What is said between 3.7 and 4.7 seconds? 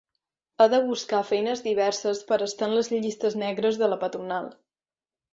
de la patronal.